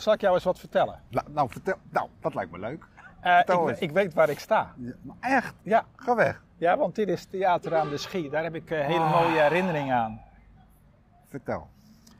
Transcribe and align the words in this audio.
Zal 0.00 0.12
ik 0.12 0.20
jou 0.20 0.34
eens 0.34 0.44
wat 0.44 0.58
vertellen? 0.58 1.00
Nou, 1.08 1.26
nou, 1.30 1.48
vertel, 1.50 1.76
nou 1.90 2.08
dat 2.20 2.34
lijkt 2.34 2.50
me 2.50 2.58
leuk. 2.58 2.84
Eh, 3.20 3.38
ik, 3.68 3.78
ik 3.78 3.90
weet 3.90 4.14
waar 4.14 4.28
ik 4.28 4.38
sta. 4.38 4.74
Ja, 4.76 4.92
maar 5.02 5.16
echt, 5.20 5.54
Ja, 5.62 5.84
ga 5.96 6.14
weg. 6.14 6.42
ja 6.56 6.76
want 6.76 6.94
dit 6.94 7.08
is 7.08 7.24
Theater 7.24 7.74
aan 7.76 7.88
de 7.88 7.96
Schie. 7.96 8.30
Daar 8.30 8.42
heb 8.42 8.54
ik 8.54 8.70
eh, 8.70 8.86
hele 8.86 9.00
Ah. 9.00 9.20
mooie 9.20 9.40
herinneringen 9.40 9.96
aan. 9.96 10.20
Vertel. 11.28 11.68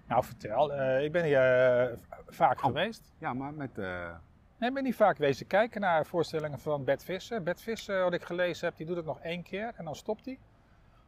Nou, 0.06 0.24
vertel. 0.24 0.72
eh, 0.72 1.04
ik 1.04 1.12
ben 1.12 1.24
hier 1.24 1.98
vaak 2.28 2.56
Oh. 2.58 2.64
geweest. 2.64 3.12
Ja, 3.18 3.32
maar 3.34 3.52
met... 3.54 3.76
Nee, 3.76 4.68
ik 4.68 4.74
ben 4.74 4.84
niet 4.84 4.94
vaak 4.96 5.16
wezen 5.18 5.46
kijken 5.46 5.80
naar 5.80 6.06
voorstellingen 6.06 6.58
van 6.58 6.84
Bert 6.84 7.04
Visser. 7.04 7.42
Bert 7.42 7.62
Visser, 7.62 8.02
wat 8.02 8.12
ik 8.12 8.22
gelezen 8.22 8.66
heb, 8.68 8.76
die 8.76 8.86
doet 8.86 8.96
het 8.96 9.04
nog 9.04 9.20
één 9.20 9.42
keer 9.42 9.72
en 9.76 9.84
dan 9.84 9.94
stopt 9.96 10.24
hij. 10.24 10.38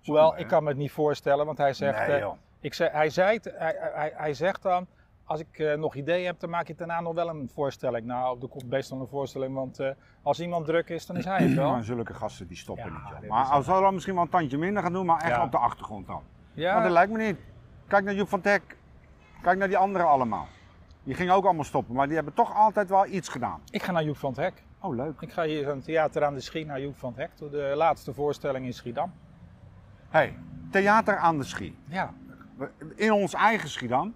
Hoewel, 0.04 0.38
ik 0.38 0.46
kan 0.48 0.62
me 0.62 0.68
het 0.68 0.78
niet 0.78 0.92
voorstellen, 0.92 1.46
want 1.46 1.58
hij 1.58 1.72
zegt... 1.72 2.06
Nee, 2.06 2.24
ik 2.60 2.74
zei, 2.74 2.90
hij, 2.90 3.10
zei 3.10 3.38
hij, 3.42 3.76
hij, 3.94 4.12
hij 4.16 4.34
zegt 4.34 4.62
dan, 4.62 4.86
als 5.24 5.40
ik 5.40 5.58
eh, 5.58 5.74
nog 5.78 5.94
ideeën 5.94 6.26
heb, 6.26 6.40
dan 6.40 6.50
maak 6.50 6.66
je 6.66 6.74
daarna 6.74 7.00
nog 7.00 7.14
wel 7.14 7.28
een 7.28 7.50
voorstelling. 7.54 8.06
Nou, 8.06 8.46
komt 8.46 8.68
best 8.68 8.90
wel 8.90 9.00
een 9.00 9.06
voorstelling, 9.06 9.54
want 9.54 9.78
eh, 9.78 9.90
als 10.22 10.40
iemand 10.40 10.66
druk 10.66 10.88
is, 10.88 11.06
dan 11.06 11.16
is 11.16 11.24
hij 11.24 11.42
het 11.42 11.54
wel. 11.62 11.70
Maar 11.70 11.84
zulke 11.84 12.14
gasten 12.14 12.46
die 12.46 12.56
stoppen 12.56 12.84
Ja, 12.84 12.90
niet. 13.10 13.20
joh. 13.20 13.30
Maar 13.30 13.44
als 13.44 13.66
we 13.66 13.72
dan 13.72 13.92
misschien 13.94 14.14
wel 14.14 14.22
een 14.22 14.28
tandje 14.28 14.58
minder 14.58 14.82
gaan 14.82 14.92
doen, 14.92 15.06
maar 15.06 15.20
echt 15.20 15.28
Ja. 15.36 15.44
op 15.44 15.50
de 15.50 15.58
achtergrond 15.58 16.06
dan. 16.06 16.22
Ja, 16.52 16.74
Maar 16.74 16.82
dat 16.82 16.92
lijkt 16.92 17.12
me 17.12 17.18
niet. 17.18 17.36
Kijk 17.86 18.04
naar 18.04 18.14
Joep 18.14 18.28
van 18.28 18.40
Teck. 18.40 18.76
Kijk 19.42 19.58
naar 19.58 19.68
die 19.68 19.76
anderen 19.78 20.06
allemaal. 20.08 20.46
Die 21.04 21.14
gingen 21.14 21.34
ook 21.34 21.44
allemaal 21.44 21.64
stoppen, 21.64 21.94
maar 21.94 22.06
die 22.06 22.14
hebben 22.14 22.34
toch 22.34 22.54
altijd 22.56 22.88
wel 22.88 23.06
iets 23.06 23.28
gedaan. 23.28 23.60
ik 23.70 23.82
ga 23.82 23.92
naar 23.92 24.04
Joep 24.04 24.16
van 24.16 24.30
het 24.30 24.38
Hek. 24.40 24.62
Oh, 24.80 24.94
leuk. 24.94 25.20
Ik 25.20 25.32
ga 25.32 25.42
hier 25.44 25.64
zo'n 25.64 25.80
theater 25.80 26.24
aan 26.24 26.34
de 26.34 26.40
Schie 26.40 26.66
naar 26.66 26.80
Joep 26.80 26.98
van 26.98 27.12
het 27.16 27.18
Hek, 27.18 27.50
de 27.50 27.72
laatste 27.76 28.12
voorstelling 28.14 28.66
in 28.66 28.72
Schiedam. 28.74 29.12
hey, 30.08 30.38
theater 30.70 31.16
aan 31.16 31.38
de 31.38 31.44
Schie. 31.44 31.78
Ja, 31.88 32.12
In 32.94 33.12
ons 33.12 33.34
eigen 33.34 33.68
Schiedam. 33.68 34.14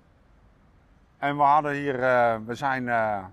En 1.19 1.37
we 1.37 1.43
hadden 1.43 1.73
hier, 1.73 2.03
eh, 2.03 2.39
we 2.47 2.55
zijn, 2.55 2.89
eh, 2.89 3.25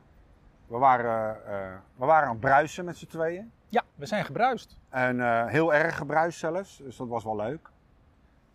we 0.67 0.77
waren, 0.77 1.45
eh, 1.45 1.75
we 1.95 2.05
waren 2.05 2.27
aan 2.27 2.31
het 2.31 2.39
bruisen 2.39 2.85
met 2.85 2.97
z'n 2.97 3.05
tweeën. 3.05 3.51
ja 3.69 3.83
we 3.95 4.05
zijn 4.05 4.25
gebruist. 4.25 4.77
En 4.89 5.47
heel 5.47 5.73
erg 5.73 5.97
gebruist 5.97 6.39
zelfs, 6.39 6.77
dus 6.77 6.97
dat 6.97 7.07
was 7.07 7.23
wel 7.23 7.35
leuk. 7.35 7.71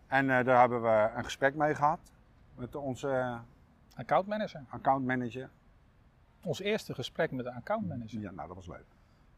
En 0.07 0.27
daar 0.27 0.59
hebben 0.59 0.81
we 0.81 1.09
een 1.15 1.23
gesprek 1.23 1.55
mee 1.55 1.75
gehad 1.75 1.99
met 2.55 2.75
onze 2.75 3.37
Accountmanager. 3.95 4.63
accountmanager. 4.69 5.49
Ons 6.43 6.59
eerste 6.59 6.93
gesprek 6.93 7.31
met 7.31 7.45
de 7.45 7.53
accountmanager. 7.53 8.19
Ja, 8.19 8.31
nou 8.31 8.47
dat 8.47 8.55
was 8.55 8.67
leuk. 8.67 8.85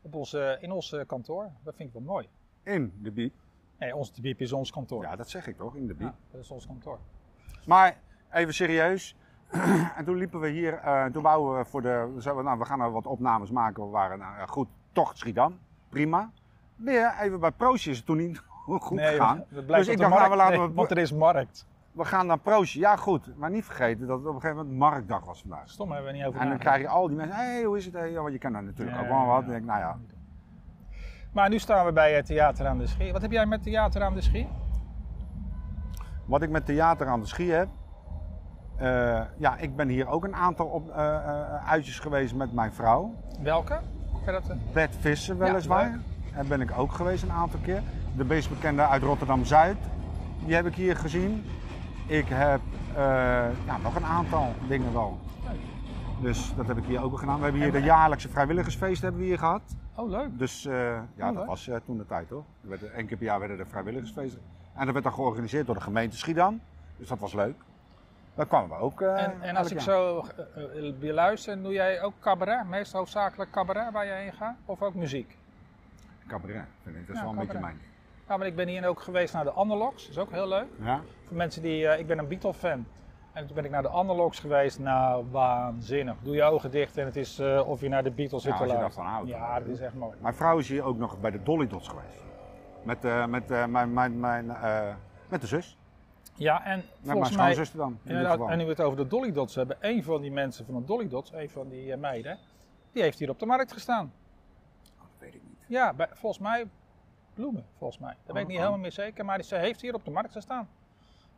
Op 0.01 0.15
onze, 0.15 0.57
in 0.59 0.71
ons 0.71 0.95
kantoor. 1.07 1.51
Dat 1.63 1.75
vind 1.75 1.87
ik 1.87 1.93
wel 1.93 2.03
mooi. 2.03 2.29
In 2.63 2.93
de 3.01 3.11
biep. 3.11 3.33
Nee, 3.77 3.95
ons 3.95 4.13
de 4.13 4.21
biep 4.21 4.39
is 4.39 4.51
ons 4.51 4.71
kantoor. 4.71 5.03
Ja, 5.03 5.15
dat 5.15 5.29
zeg 5.29 5.47
ik 5.47 5.57
toch, 5.57 5.75
in 5.75 5.87
de 5.87 5.93
biep. 5.93 6.07
Ja, 6.07 6.15
dat 6.31 6.41
is 6.41 6.51
ons 6.51 6.65
kantoor. 6.67 6.99
Maar 7.65 7.97
even 8.31 8.53
serieus. 8.53 9.15
en 9.97 10.05
toen 10.05 10.15
liepen 10.15 10.39
we 10.39 10.49
hier, 10.49 10.73
eh, 10.73 11.05
toen 11.05 11.23
wouden 11.23 11.57
we 11.57 11.65
voor 11.65 11.81
de, 11.81 12.11
we 12.15 12.21
zeiden, 12.21 12.43
nou, 12.43 12.59
we 12.59 12.65
gaan 12.65 12.81
er 12.81 12.91
wat 12.91 13.05
opnames 13.07 13.51
maken. 13.51 13.83
We 13.83 13.89
waren 13.89 14.19
nou, 14.19 14.47
goed, 14.47 14.67
toch 14.91 15.17
Schiedam, 15.17 15.57
prima. 15.89 16.31
Weer 16.75 17.13
even 17.21 17.39
bij 17.39 17.51
Proosje 17.51 17.89
is 17.89 17.97
het 17.97 18.05
toen 18.05 18.17
niet 18.17 18.41
goed 18.65 18.97
nee, 18.97 19.07
gegaan. 19.07 19.37
we, 19.37 19.55
we 19.55 19.63
blijven 19.63 19.75
Dus 19.75 19.87
ik 19.87 19.97
dacht, 20.09 20.13
nou, 20.15 20.29
we 20.29 20.35
laten 20.35 20.57
Nee, 20.57 20.67
we- 20.67 20.73
want 20.73 20.91
er 20.91 20.97
is 20.97 21.13
markt. 21.13 21.67
We 21.91 22.05
gaan 22.05 22.25
naar 22.27 22.37
Proosje, 22.37 22.79
ja 22.79 22.95
goed. 22.95 23.37
Maar 23.37 23.49
niet 23.49 23.65
vergeten 23.65 24.07
dat 24.07 24.17
het 24.19 24.27
op 24.27 24.33
een 24.35 24.41
gegeven 24.41 24.61
moment 24.63 24.79
marktdag 24.79 25.25
was 25.25 25.41
vandaag. 25.41 25.69
Stom 25.69 25.91
hebben 25.91 26.11
we 26.11 26.17
niet 26.17 26.25
over 26.27 26.41
En 26.41 26.49
dan 26.49 26.57
krijg 26.57 26.81
je 26.81 26.87
al 26.87 27.07
die 27.07 27.17
mensen, 27.17 27.35
hé, 27.35 27.43
hey, 27.43 27.63
hoe 27.63 27.77
is 27.77 27.85
het? 27.85 27.93
Hey, 27.93 28.13
want 28.13 28.31
je 28.33 28.37
kan 28.39 28.53
daar 28.53 28.63
natuurlijk 28.63 28.97
ook 28.99 29.07
wel 29.07 29.25
wat. 29.25 29.41
ja. 29.41 29.47
Denk 29.47 29.59
ik, 29.61 29.65
nou 29.65 29.79
ja, 29.79 29.97
Maar 31.31 31.49
nu 31.49 31.59
staan 31.59 31.85
we 31.85 31.91
bij 31.91 32.13
het 32.13 32.25
Theater 32.25 32.67
aan 32.67 32.77
de 32.77 32.87
Schie. 32.87 33.11
Wat 33.11 33.21
heb 33.21 33.31
jij 33.31 33.45
met 33.45 33.63
Theater 33.63 34.01
aan 34.03 34.13
de 34.13 34.21
Schie? 34.21 34.47
wat 36.25 36.41
ik 36.41 36.49
met 36.49 36.65
theater 36.65 37.07
aan 37.07 37.19
de 37.19 37.25
schie 37.25 37.51
heb. 37.51 37.67
Eh, 38.81 39.21
ja, 39.37 39.57
ik 39.57 39.75
ben 39.75 39.87
hier 39.87 40.07
ook 40.07 40.23
een 40.23 40.35
aantal 40.35 40.65
op, 40.65 40.89
eh, 40.89 41.15
eh, 41.15 41.69
uitjes 41.69 41.99
geweest 41.99 42.35
met 42.35 42.53
mijn 42.53 42.73
vrouw. 42.73 43.13
Welke? 43.41 43.79
Dat, 44.73 44.89
Visser 44.99 45.37
weliswaar. 45.37 45.89
leuk. 45.89 46.35
Daar 46.35 46.45
ben 46.45 46.61
ik 46.61 46.71
ook 46.77 46.91
geweest 46.91 47.23
een 47.23 47.31
aantal 47.31 47.59
keer. 47.63 47.81
De 48.15 48.25
meest 48.25 48.49
bekende 48.49 48.87
uit 48.87 49.03
Rotterdam-Zuid. 49.03 49.77
Die 50.45 50.55
heb 50.55 50.65
ik 50.65 50.75
hier 50.75 50.95
gezien. 50.95 51.43
Ik 52.07 52.25
heb 52.27 52.61
ja, 53.65 53.77
nog 53.83 53.95
een 53.95 54.05
aantal 54.05 54.53
dingen 54.67 54.93
wel. 54.93 55.19
Dus 56.21 56.53
dat 56.55 56.67
heb 56.67 56.77
ik 56.77 56.85
hier 56.85 57.03
ook 57.03 57.19
gedaan. 57.19 57.37
We 57.37 57.43
hebben 57.43 57.61
hier 57.61 57.71
de 57.71 57.81
jaarlijkse 57.81 58.29
vrijwilligersfeest 58.29 59.01
hebben 59.01 59.21
we 59.21 59.27
hier 59.27 59.37
gehad. 59.37 59.61
Oh, 59.95 60.09
leuk. 60.09 60.39
Dus 60.39 60.63
ja, 61.15 61.29
Oh, 61.29 61.35
dat 61.35 61.45
was 61.45 61.69
toen 61.85 61.97
de 61.97 62.05
tijd 62.05 62.29
hoor. 62.29 62.43
Eén 62.95 63.07
keer 63.07 63.17
per 63.17 63.25
jaar 63.25 63.39
werden 63.39 63.59
er 63.59 63.67
vrijwilligersfeesten. 63.67 64.41
En 64.73 64.83
dat 64.83 64.93
werd 64.93 65.03
dan 65.03 65.13
georganiseerd 65.13 65.65
door 65.65 65.75
de 65.75 65.81
gemeente 65.81 66.17
Schiedam. 66.17 66.59
Dus 66.97 67.07
dat 67.07 67.19
was 67.19 67.33
leuk. 67.33 67.55
Daar 68.35 68.45
kwamen 68.45 68.69
we 68.69 68.75
ook. 68.83 69.01
eh, 69.01 69.23
En, 69.23 69.41
en 69.41 69.55
als 69.55 69.71
ik 69.71 69.79
zo 69.79 70.25
beluister, 70.99 71.61
doe 71.63 71.71
jij 71.73 72.01
ook 72.01 72.13
cabaret? 72.19 72.67
Meest 72.67 72.93
hoofdzakelijk 72.93 73.51
cabaret 73.51 73.91
waar 73.91 74.05
je 74.05 74.11
heen 74.11 74.33
gaat? 74.33 74.55
Of 74.65 74.81
ook 74.81 74.93
muziek? 74.95 75.37
Cabaret, 76.27 76.63
vind 76.83 76.95
ik. 76.95 77.07
Dat 77.07 77.15
is 77.15 77.21
Ja, 77.21 77.27
wel 77.27 77.31
een 77.33 77.39
beetje 77.39 77.59
mijn. 77.59 77.81
Nou, 78.27 78.39
maar 78.39 78.47
ik 78.49 78.55
ben 78.55 78.67
hier 78.67 78.87
ook 78.87 79.01
geweest 79.01 79.33
naar 79.33 79.43
de 79.43 79.51
Analogs. 79.51 80.01
Dat 80.07 80.11
is 80.11 80.17
ook 80.17 80.31
heel 80.31 80.47
leuk. 80.47 80.67
Ja? 80.81 81.01
Voor 81.27 81.37
mensen 81.37 81.61
die... 81.61 81.97
ik 81.97 82.07
ben 82.07 82.17
een 82.17 82.27
Beatle-fan. 82.27 82.85
En 83.33 83.45
toen 83.45 83.55
ben 83.55 83.65
ik 83.65 83.71
naar 83.71 83.81
de 83.81 83.89
Analogs 83.89 84.39
geweest. 84.39 84.79
Nou, 84.79 85.25
waanzinnig. 85.31 86.15
Doe 86.21 86.35
je 86.35 86.43
ogen 86.43 86.71
dicht 86.71 86.97
en 86.97 87.05
het 87.05 87.15
is 87.15 87.39
of 87.65 87.81
je 87.81 87.89
naar 87.89 88.03
de 88.03 88.11
Beatles 88.11 88.41
zit 88.43 88.51
Ja, 88.51 88.57
te 88.57 88.65
luisteren. 88.65 89.25
Ja, 89.27 89.53
dan- 89.53 89.63
dat 89.67 89.73
is 89.73 89.79
echt 89.79 89.93
mooi. 89.93 90.17
Mijn 90.21 90.33
vrouw 90.35 90.57
is 90.57 90.69
hier 90.69 90.83
ook 90.83 90.97
nog 90.97 91.19
bij 91.19 91.31
de 91.31 91.43
Dolly 91.43 91.67
Dots 91.67 91.87
geweest. 91.87 92.23
Met, 92.83 93.27
met, 93.29 93.47
mijn, 93.69 93.93
mijn, 93.93 94.19
mijn, 94.19 94.45
met 95.29 95.41
de 95.41 95.47
zus. 95.47 95.77
Ja, 96.35 96.65
en 96.65 96.77
Met 96.77 96.85
mijn 97.01 97.11
volgens 97.11 97.35
mij... 97.35 97.43
schoonzuster 97.53 97.77
dan. 97.79 97.99
En 98.49 98.57
nu 98.57 98.63
we 98.63 98.69
het 98.69 98.81
over 98.81 98.97
de 98.97 99.07
Dolly 99.07 99.31
Dots 99.31 99.55
hebben. 99.55 99.77
Een 99.79 100.03
van 100.03 100.21
die 100.21 100.31
mensen 100.31 100.65
van 100.65 100.75
de 100.75 100.83
Dolly 100.85 101.07
Dots, 101.09 101.33
een 101.33 101.49
van 101.49 101.69
die 101.69 101.91
eh, 101.91 101.97
meiden, 101.99 102.37
die 102.91 103.01
heeft 103.03 103.19
hier 103.19 103.29
op 103.29 103.39
de 103.39 103.45
markt 103.45 103.71
gestaan. 103.73 104.13
Dat 104.97 105.05
weet 105.17 105.35
ik 105.35 105.41
niet. 105.43 105.57
Ja, 105.67 105.93
bij- 105.93 106.09
volgens 106.13 106.41
mij 106.43 106.65
bloemen, 107.33 107.65
volgens 107.77 107.99
mij. 108.01 108.15
Dat 108.25 108.35
weet 108.35 108.35
ik 108.35 108.41
Oh, 108.41 108.47
niet 108.47 108.55
oh. 108.57 108.63
helemaal 108.63 108.81
meer 108.81 108.91
zeker, 108.91 109.25
maar 109.25 109.43
ze 109.43 109.55
heeft 109.55 109.81
hier 109.81 109.93
op 109.93 110.05
de 110.05 110.11
markt 110.11 110.31
gestaan. 110.31 110.59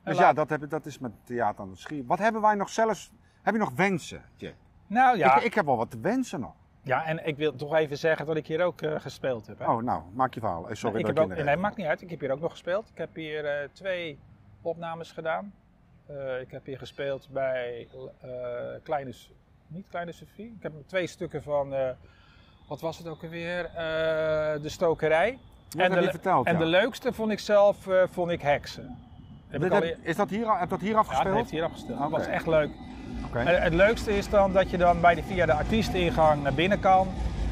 En 0.03 0.11
Dus 0.11 0.15
laat- 0.15 0.23
ja, 0.25 0.33
dat, 0.33 0.49
heb, 0.49 0.69
dat 0.69 0.85
is 0.85 0.99
met 0.99 1.11
theater 1.23 1.61
aan 1.63 1.69
de 1.69 1.75
schie. 1.77 2.03
Wat 2.05 2.19
hebben 2.19 2.41
wij 2.41 2.55
nog 2.55 2.69
zelfs? 2.69 3.11
Heb 3.41 3.53
je 3.53 3.59
nog 3.59 3.71
wensen, 3.75 4.21
Jack? 4.35 4.53
Nou 4.87 5.17
ja, 5.17 5.37
Ik, 5.37 5.43
ik 5.43 5.53
heb 5.53 5.65
wel 5.65 5.77
wat 5.77 5.91
te 5.91 5.99
wensen 5.99 6.39
nog. 6.39 6.53
ja, 6.81 7.05
en 7.05 7.25
ik 7.27 7.37
wil 7.37 7.55
toch 7.55 7.75
even 7.75 7.97
zeggen 7.97 8.25
dat 8.25 8.35
ik 8.35 8.47
hier 8.47 8.63
ook 8.63 8.81
eh, 8.81 8.99
gespeeld 8.99 9.47
heb. 9.47 9.59
Hè? 9.59 9.65
Oh, 9.71 9.81
nou, 9.83 10.03
maak 10.13 10.33
je 10.33 10.39
verhaal. 10.39 10.69
Eh, 10.69 10.75
Sorry 10.75 10.99
ik 10.99 11.05
dat 11.05 11.17
heb 11.17 11.37
ook, 11.39 11.43
nee, 11.45 11.57
maakt 11.57 11.77
niet 11.77 11.85
uit. 11.87 12.01
Ik 12.01 12.09
heb 12.09 12.19
hier 12.19 12.31
ook 12.31 12.39
nog 12.39 12.51
gespeeld. 12.51 12.89
Ik 12.89 12.97
heb 12.97 13.15
hier 13.15 13.69
twee 13.73 14.19
opnames 14.63 15.11
gedaan. 15.11 15.53
Eh, 16.05 16.41
ik 16.41 16.51
heb 16.51 16.65
hier 16.65 16.77
gespeeld 16.77 17.27
bij 17.31 17.87
eh, 18.21 18.29
Kleine, 18.83 19.13
niet 19.67 19.87
Kleine 19.89 20.11
Sophie. 20.11 20.55
Ik 20.57 20.63
heb 20.63 20.73
twee 20.85 21.07
stukken 21.07 21.43
van, 21.43 21.73
eh, 21.73 21.89
wat 22.67 22.81
was 22.81 22.97
het 22.97 23.07
ook 23.07 23.23
alweer? 23.23 23.69
De 24.61 24.69
stokerij. 24.69 25.39
Heb 25.77 25.93
de, 25.93 26.01
je 26.01 26.09
verteld, 26.09 26.45
en 26.45 26.53
ja. 26.53 26.59
de 26.59 26.65
leukste 26.65 27.13
vond 27.13 27.31
ik 27.31 27.39
zelf, 27.39 27.87
vond 28.11 28.31
ik 28.31 28.41
heksen. 28.41 28.97
Heb 29.47 29.61
Dit 29.61 29.71
al 29.71 29.83
is 30.01 30.15
dat 30.15 30.29
hier, 30.29 30.59
heb 30.59 30.69
dat 30.69 30.81
hier 30.81 30.91
ja, 30.91 30.97
afgespeeld? 30.97 31.27
dat 31.27 31.35
heeft 31.35 31.51
hier 31.51 31.63
afgespeeld. 31.63 31.99
Dat 31.99 32.09
was 32.09 32.25
echt 32.25 32.47
leuk. 32.47 32.69
En 33.33 33.61
het 33.61 33.73
leukste 33.73 34.17
is 34.17 34.29
dan 34.29 34.53
dat 34.53 34.69
je 34.69 34.77
dan 34.77 35.01
bij 35.01 35.15
de, 35.15 35.23
via 35.23 35.45
de 35.45 35.53
artiesteningang 35.53 36.43
naar 36.43 36.53
binnen 36.53 36.79
kan. 36.79 37.07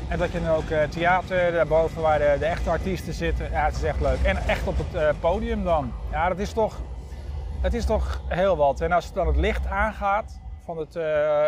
En 0.08 0.18
dat 0.18 0.32
je 0.32 0.42
dan 0.42 0.56
ook 0.56 0.90
theater, 0.90 1.52
daarboven 1.52 2.02
waar 2.02 2.20
de, 2.20 2.36
de 2.40 2.46
echte 2.46 2.70
artiesten 2.70 3.14
zitten. 3.14 3.52
Ja, 3.52 3.66
het 3.66 3.76
is 3.76 3.84
echt 3.84 4.02
leuk. 4.02 4.22
En 4.24 4.38
echt 4.38 4.68
op 4.68 4.76
het 4.78 5.20
podium 5.20 5.64
dan. 5.64 5.94
Ja, 6.12 6.30
dat 6.30 6.40
is 6.40 6.54
toch, 6.54 6.82
het 7.62 7.74
is 7.74 7.86
toch 7.86 8.22
heel 8.28 8.58
wat. 8.58 8.82
En 8.82 8.92
als 8.92 9.14
dan 9.14 9.28
het 9.28 9.36
licht 9.36 9.68
aangaat 9.68 10.40
van 10.64 10.78
het, 10.78 10.96
eh, 10.96 11.48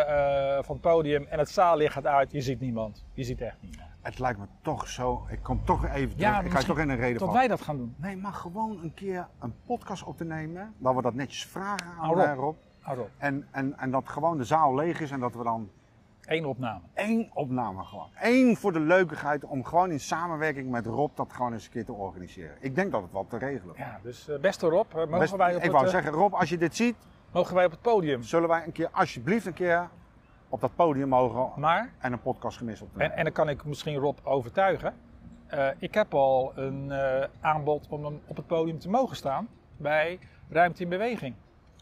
eh, 0.58 0.64
van 0.64 0.74
het 0.74 0.84
podium 0.84 1.26
en 1.28 1.38
het 1.38 1.50
zaallicht 1.50 1.92
gaat 1.92 2.06
uit, 2.06 2.32
je 2.32 2.40
ziet 2.40 2.60
niemand. 2.60 3.04
Je 3.12 3.24
ziet 3.24 3.40
echt 3.40 3.56
niemand. 3.60 3.88
Het 4.02 4.18
lijkt 4.18 4.38
me 4.38 4.44
toch 4.62 4.88
zo. 4.88 5.26
Ik 5.28 5.42
kom 5.42 5.64
toch 5.64 5.84
even 5.84 6.16
terug. 6.16 6.32
Ja, 6.32 6.40
ik 6.40 6.50
ga 6.50 6.60
toch 6.60 6.78
in 6.78 6.88
een 6.88 6.96
reden 6.96 7.18
Tot 7.18 7.26
vallen. 7.26 7.34
wij 7.34 7.48
dat 7.48 7.60
gaan 7.60 7.76
doen. 7.76 7.94
Nee, 7.98 8.16
maar 8.16 8.32
gewoon 8.32 8.82
een 8.82 8.94
keer 8.94 9.28
een 9.40 9.54
podcast 9.66 10.02
op 10.04 10.16
te 10.16 10.24
nemen. 10.24 10.74
Dat 10.78 10.94
we 10.94 11.02
dat 11.02 11.14
netjes 11.14 11.46
vragen 11.46 11.86
aan 12.00 12.34
Rob. 12.34 12.56
En, 13.18 13.46
en, 13.50 13.78
en 13.78 13.90
dat 13.90 14.08
gewoon 14.08 14.36
de 14.36 14.44
zaal 14.44 14.74
leeg 14.74 15.00
is 15.00 15.10
en 15.10 15.20
dat 15.20 15.34
we 15.34 15.42
dan 15.42 15.70
Eén 16.26 16.44
opname. 16.46 16.80
één 16.94 17.30
opname 17.34 17.84
gewoon. 17.84 18.10
Eén 18.20 18.56
voor 18.56 18.72
de 18.72 18.80
leukigheid 18.80 19.44
om 19.44 19.64
gewoon 19.64 19.90
in 19.90 20.00
samenwerking 20.00 20.70
met 20.70 20.86
Rob 20.86 21.16
dat 21.16 21.32
gewoon 21.32 21.52
eens 21.52 21.64
een 21.64 21.70
keer 21.70 21.84
te 21.84 21.92
organiseren. 21.92 22.56
Ik 22.60 22.74
denk 22.74 22.92
dat 22.92 23.02
het 23.02 23.12
wel 23.12 23.26
te 23.26 23.38
regelen. 23.38 23.74
Ja, 23.78 24.00
dus 24.02 24.28
eh, 24.28 24.38
beste 24.38 24.66
Rob, 24.68 24.86
eh, 24.90 24.94
mogen, 24.96 25.18
Best- 25.18 25.36
wij 25.36 25.50
op 25.50 25.56
ik 25.56 25.62
het, 25.62 25.72
wou 25.72 25.84
eh, 25.84 25.90
zeggen, 25.90 26.12
Rob, 26.12 26.34
als 26.34 26.48
je 26.48 26.58
dit 26.58 26.76
ziet, 26.76 26.96
mogen 27.32 27.54
wij 27.54 27.64
op 27.64 27.70
het 27.70 27.80
podium. 27.80 28.22
zullen 28.22 28.48
wij 28.48 28.64
een 28.66 28.72
keer, 28.72 28.88
alsjeblieft 28.92 29.46
een 29.46 29.52
keer 29.52 29.88
op 30.48 30.60
dat 30.60 30.74
podium 30.74 31.08
mogen 31.08 31.60
Maar 31.60 31.90
en 31.98 32.12
een 32.12 32.20
podcast 32.20 32.56
gemist 32.56 32.82
op 32.82 32.88
En, 32.96 33.12
en 33.12 33.24
dan 33.24 33.32
kan 33.32 33.48
ik 33.48 33.64
misschien 33.64 33.96
Rob 33.96 34.18
overtuigen. 34.22 34.94
Ik 35.78 35.94
heb 35.94 36.14
al 36.14 36.52
een 36.54 36.92
aanbod 37.40 37.86
om 37.88 38.04
hem 38.04 38.20
op 38.26 38.36
het 38.36 38.46
podium 38.46 38.78
te 38.78 38.88
mogen 38.90 39.16
staan 39.16 39.48
bij 39.76 40.18
Ruimte 40.48 40.82
in 40.82 40.88
Beweging. 40.88 41.34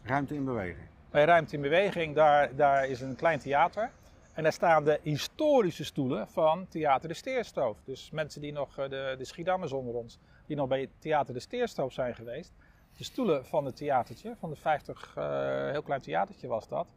Ruimte 0.03 0.35
in 0.35 0.45
beweging. 0.45 0.87
Bij 1.09 1.25
Ruimte 1.25 1.55
in 1.55 1.61
Beweging, 1.61 2.15
daar, 2.15 2.55
daar 2.55 2.87
is 2.87 3.01
een 3.01 3.15
klein 3.15 3.39
theater. 3.39 3.89
En 4.33 4.43
daar 4.43 4.53
staan 4.53 4.83
de 4.83 4.99
historische 5.03 5.83
stoelen 5.83 6.27
van 6.27 6.67
Theater 6.67 7.07
de 7.07 7.13
Steerstoof. 7.13 7.77
Dus 7.83 8.11
mensen 8.11 8.41
die 8.41 8.51
nog, 8.51 8.77
eh, 8.77 8.89
de, 8.89 9.15
de 9.17 9.25
Schiedammers 9.25 9.71
onder 9.71 9.93
ons, 9.93 10.19
die 10.45 10.55
nog 10.55 10.67
bij 10.67 10.89
Theater 10.99 11.33
de 11.33 11.39
Steerstoof 11.39 11.93
zijn 11.93 12.15
geweest. 12.15 12.53
De 12.97 13.03
stoelen 13.03 13.45
van 13.45 13.65
het 13.65 13.75
theatertje, 13.75 14.35
van 14.39 14.49
de 14.49 14.55
50, 14.55 15.13
eh, 15.15 15.69
heel 15.71 15.81
klein 15.81 16.01
theatertje 16.01 16.47
was 16.47 16.67
dat. 16.67 16.87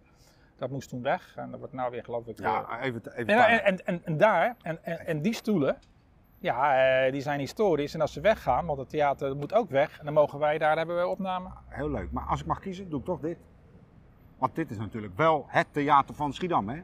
Dat 0.57 0.71
moest 0.71 0.89
toen 0.89 1.03
weg 1.03 1.37
en 1.37 1.51
dat 1.51 1.59
wordt 1.59 1.75
nou 1.75 1.91
weer 1.91 2.05
geloof 2.05 2.27
ik... 2.27 2.39
Ja, 2.39 2.81
even, 2.81 3.03
even 3.17 3.47
en, 3.47 3.65
en, 3.65 3.87
en, 3.87 4.01
en 4.05 4.17
daar, 4.17 4.57
en, 4.63 4.85
en, 4.85 5.07
en 5.07 5.23
die 5.23 5.35
stoelen, 5.35 5.79
ja, 6.39 7.05
eh, 7.05 7.13
die 7.13 7.21
zijn 7.21 7.39
historisch. 7.39 7.95
En 7.95 8.01
als 8.01 8.13
ze 8.13 8.21
weggaan, 8.21 8.67
want 8.67 8.79
het 8.79 8.89
theater 8.89 9.37
moet 9.37 9.53
ook 9.53 9.71
weg, 9.71 9.99
en 9.99 10.05
dan 10.05 10.15
mogen 10.15 10.39
wij 10.39 10.59
daar 10.59 10.77
hebben 10.77 10.97
we 10.97 11.07
opname. 11.07 11.49
Heel 11.69 11.91
leuk. 11.91 12.13
Maar 12.13 12.25
als 12.25 12.41
ik 12.41 12.47
mag 12.47 12.61
kiezen, 12.61 12.89
doe 12.89 12.99
ik 12.99 13.05
toch 13.05 13.21
dit. 13.21 13.39
Want 14.39 14.55
dit 14.55 14.71
is 14.71 14.79
natuurlijk 14.79 15.17
wel 15.17 15.45
het 15.49 15.67
theater 15.73 16.15
van 16.15 16.33
Schiedam, 16.33 16.69
hè? 16.69 16.83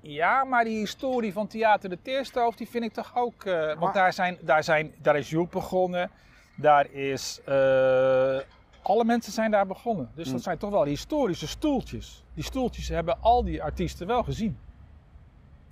Ja, 0.00 0.44
maar 0.44 0.64
die 0.64 0.78
historie 0.78 1.32
van 1.32 1.46
Theater 1.46 1.88
de 1.90 1.98
Teerstoof, 2.02 2.56
die 2.56 2.68
vind 2.68 2.84
ik 2.84 2.92
toch 2.92 3.12
ook. 3.16 3.44
eh, 3.44 3.66
want 3.66 3.78
Maar- 3.80 3.92
daar, 3.92 4.12
zijn, 4.12 4.36
daar, 4.40 4.64
zijn, 4.64 4.92
daar 5.02 5.16
is 5.16 5.30
Joep 5.30 5.50
begonnen. 5.50 6.10
Daar 6.56 6.90
is. 6.92 7.40
eh, 7.44 8.38
alle 8.82 9.04
mensen 9.04 9.32
zijn 9.32 9.50
daar 9.50 9.66
begonnen. 9.66 10.10
Dus 10.14 10.30
dat 10.30 10.42
zijn 10.42 10.58
toch 10.58 10.70
wel 10.70 10.84
historische 10.84 11.46
stoeltjes. 11.48 12.24
Die 12.34 12.44
stoeltjes 12.44 12.88
hebben 12.88 13.16
al 13.22 13.44
die 13.44 13.62
artiesten 13.62 14.06
wel 14.06 14.22
gezien. 14.22 14.58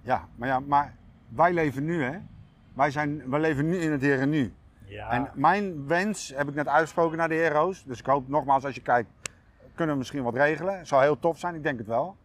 Ja, 0.02 0.28
maar, 0.34 0.48
ja, 0.48 0.60
maar 0.60 0.94
wij 1.28 1.52
leven 1.52 1.84
nu, 1.84 2.02
hè? 2.02 2.18
Wij, 2.74 2.90
zijn, 2.90 3.30
wij 3.30 3.40
leven 3.40 3.66
nu 3.66 3.76
in 3.78 3.92
het 3.92 4.00
hier 4.00 4.20
en 4.20 4.30
nu. 4.30 4.54
Ja. 4.84 5.10
En 5.10 5.30
mijn 5.34 5.86
wens 5.86 6.32
heb 6.36 6.48
ik 6.48 6.54
net 6.54 6.68
uitgesproken 6.68 7.16
naar 7.18 7.28
de 7.28 7.34
heer 7.34 7.52
Roos. 7.52 7.84
Dus 7.84 7.98
ik 7.98 8.06
hoop 8.06 8.28
nogmaals, 8.28 8.64
als 8.64 8.74
je 8.74 8.80
kijkt, 8.80 9.08
kunnen 9.74 9.94
we 9.94 9.98
misschien 9.98 10.22
wat 10.22 10.34
regelen. 10.34 10.78
Het 10.78 10.88
zou 10.88 11.02
heel 11.02 11.18
tof 11.18 11.38
zijn, 11.38 11.54
ik 11.54 11.62
denk 11.62 11.78
het 11.78 11.86
wel. 11.86 12.16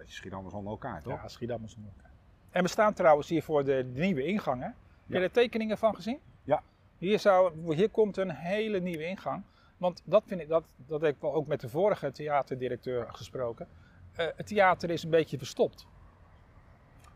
Een 0.00 0.06
beetje 0.06 0.20
Schiedammers 0.20 0.54
onder 0.54 0.70
elkaar, 0.72 1.02
toch? 1.02 1.12
ja, 1.12 1.24
is 1.24 1.40
een 1.40 1.50
elkaar. 1.96 2.10
En 2.50 2.62
we 2.62 2.68
staan 2.68 2.94
trouwens 2.94 3.28
hier 3.28 3.42
voor 3.42 3.64
de, 3.64 3.92
de 3.92 4.00
nieuwe 4.00 4.24
ingang. 4.24 4.60
Hè? 4.60 4.66
Heb 4.66 4.74
je 5.06 5.14
Ja. 5.16 5.20
er 5.22 5.30
tekeningen 5.30 5.78
van 5.78 5.94
gezien? 5.94 6.18
Ja. 6.42 6.62
Hier, 6.98 7.18
zou, 7.18 7.74
hier 7.74 7.90
komt 7.90 8.16
een 8.16 8.30
hele 8.30 8.80
nieuwe 8.80 9.04
ingang. 9.04 9.42
Want 9.76 10.02
dat 10.04 10.22
vind 10.26 10.40
ik, 10.40 10.48
dat, 10.48 10.64
dat 10.76 11.00
heb 11.00 11.14
ik 11.14 11.20
wel 11.20 11.34
ook 11.34 11.46
met 11.46 11.60
de 11.60 11.68
vorige 11.68 12.10
theaterdirecteur 12.12 13.06
gesproken. 13.12 13.68
Eh, 14.12 14.26
het 14.36 14.46
theater 14.46 14.90
is 14.90 15.02
een 15.02 15.10
beetje 15.10 15.38
verstopt. 15.38 15.86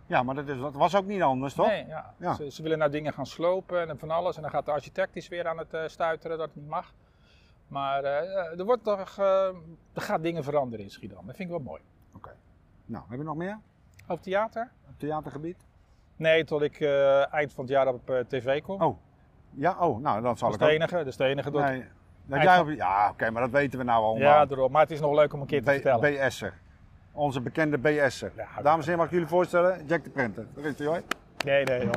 Ja, 0.07 0.23
maar 0.23 0.35
dat, 0.35 0.49
is, 0.49 0.59
dat 0.59 0.75
was 0.75 0.95
ook 0.95 1.07
niet 1.07 1.23
anders, 1.23 1.55
toch? 1.55 1.67
Nee, 1.67 1.87
ja. 1.87 2.15
Ja. 2.19 2.35
Ze, 2.35 2.51
ze 2.51 2.63
willen 2.63 2.79
nou 2.79 2.91
dingen 2.91 3.13
gaan 3.13 3.27
slopen 3.27 3.89
en 3.89 3.99
van 3.99 4.11
alles. 4.11 4.37
En 4.37 4.43
dan 4.43 4.51
gaat 4.51 4.65
de 4.65 4.71
architect 4.71 5.17
is 5.17 5.29
weer 5.29 5.49
aan 5.49 5.59
het 5.59 5.75
eh, 5.75 5.87
stuiteren 5.87 6.39
dat 6.39 6.47
het 6.47 6.57
niet 6.57 6.69
mag. 6.69 6.95
Maar 7.69 8.05
eh, 8.05 8.59
er, 8.59 8.65
wordt 8.65 8.85
toch, 8.85 9.19
er 9.19 9.55
gaat 9.93 10.23
dingen 10.23 10.45
veranderen 10.45 10.85
in 10.85 10.91
Schiedam. 10.91 11.27
Dat 11.27 11.37
vind 11.37 11.49
ik 11.49 11.55
wel 11.55 11.65
mooi. 11.65 11.81
Nou, 12.87 13.05
heb 13.09 13.19
je 13.19 13.25
nog 13.25 13.37
meer? 13.37 13.59
Over 14.09 14.23
theater? 14.25 14.71
Op 14.89 14.99
theatergebied? 14.99 15.57
Nee, 16.17 16.45
tot 16.45 16.63
ik 16.63 16.81
eh, 16.81 17.33
eind 17.35 17.53
van 17.53 17.65
het 17.65 17.73
jaar 17.73 17.87
op 17.89 18.11
eh, 18.11 18.19
tv 18.29 18.63
kom. 18.63 18.83
Oh. 18.83 18.99
Ja, 19.51 19.77
oh, 19.79 20.01
nou, 20.01 20.23
dan 20.23 20.37
zal 20.37 20.51
dat 20.51 20.61
ik 20.61 20.65
het 20.67 20.75
enige. 20.75 20.95
Dat 20.97 21.07
is 21.07 21.19
het 21.19 21.27
enige. 21.27 21.51
Nee. 21.51 21.85
Dat 22.27 22.43
jij 22.43 22.59
op- 22.59 22.69
ja, 22.71 23.09
oké, 23.11 23.31
maar 23.31 23.43
dat 23.43 23.51
weten 23.51 23.79
we 23.79 23.85
nou 23.85 24.05
allemaal. 24.05 24.49
ja. 24.59 24.69
Maar 24.69 24.83
het 24.83 24.91
is 24.91 25.01
nog 25.01 25.15
leuk 25.15 25.33
om 25.33 25.41
een 25.41 25.47
keer 25.47 25.63
te 25.63 25.71
B- 25.71 25.73
vertellen. 25.73 26.29
BS'er. 26.29 26.55
Onze 27.13 27.41
bekende 27.41 27.79
BS'er. 27.79 28.33
Ja, 28.37 28.63
Dames 28.63 28.79
en 28.79 28.83
heren, 28.83 28.97
mag 28.97 29.07
ik 29.07 29.13
jullie 29.13 29.27
voorstellen? 29.29 29.87
Jack 29.87 30.05
de 30.05 30.11
Prenter. 30.11 30.47
Daar 30.55 30.65
is 30.65 30.79
hij 30.79 30.87
hoor. 30.87 31.03
Nee, 31.45 31.65
nee, 31.65 31.81
joh. 31.85 31.93